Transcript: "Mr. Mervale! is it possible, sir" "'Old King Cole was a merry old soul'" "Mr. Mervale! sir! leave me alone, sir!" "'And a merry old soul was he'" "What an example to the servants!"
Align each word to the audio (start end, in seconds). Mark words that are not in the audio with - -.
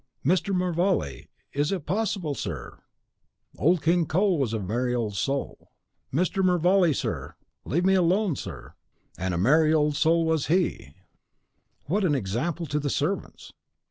"Mr. 0.25 0.51
Mervale! 0.51 1.25
is 1.53 1.71
it 1.71 1.85
possible, 1.85 2.33
sir" 2.33 2.79
"'Old 3.59 3.83
King 3.83 4.07
Cole 4.07 4.39
was 4.39 4.51
a 4.51 4.59
merry 4.59 4.95
old 4.95 5.13
soul'" 5.15 5.69
"Mr. 6.11 6.43
Mervale! 6.43 6.91
sir! 6.91 7.35
leave 7.65 7.85
me 7.85 7.93
alone, 7.93 8.35
sir!" 8.35 8.73
"'And 9.19 9.31
a 9.31 9.37
merry 9.37 9.71
old 9.71 9.95
soul 9.95 10.25
was 10.25 10.47
he'" 10.47 10.95
"What 11.85 12.03
an 12.03 12.15
example 12.15 12.65
to 12.65 12.79
the 12.79 12.89
servants!" 12.89 13.53